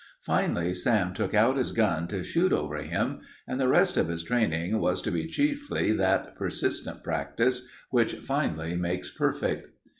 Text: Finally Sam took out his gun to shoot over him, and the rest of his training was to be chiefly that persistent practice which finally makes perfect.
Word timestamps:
Finally 0.23 0.73
Sam 0.73 1.13
took 1.13 1.35
out 1.35 1.57
his 1.57 1.71
gun 1.73 2.07
to 2.07 2.23
shoot 2.23 2.51
over 2.51 2.77
him, 2.77 3.19
and 3.47 3.59
the 3.59 3.67
rest 3.67 3.97
of 3.97 4.07
his 4.07 4.23
training 4.23 4.79
was 4.79 4.99
to 5.03 5.11
be 5.11 5.27
chiefly 5.27 5.91
that 5.91 6.35
persistent 6.35 7.03
practice 7.03 7.67
which 7.91 8.15
finally 8.15 8.75
makes 8.75 9.11
perfect. 9.11 9.67